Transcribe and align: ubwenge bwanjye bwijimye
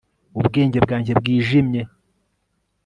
ubwenge 0.39 0.77
bwanjye 0.85 1.11
bwijimye 1.19 1.81